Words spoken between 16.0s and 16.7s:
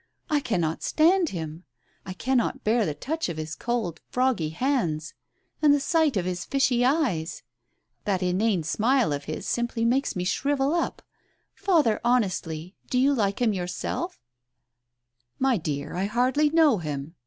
hardly